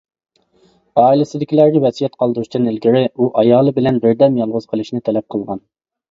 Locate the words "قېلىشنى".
4.73-5.03